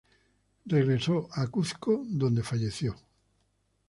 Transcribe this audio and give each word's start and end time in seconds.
Regresó 0.65 1.29
al 1.35 1.51
Cuzco 1.51 2.01
donde 2.07 2.41
falleció. 2.41 2.95